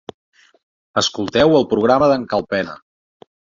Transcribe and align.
Escolteu 1.01 1.53
el 1.59 1.69
programa 1.75 2.09
d'en 2.15 2.25
Calpena 2.35 2.77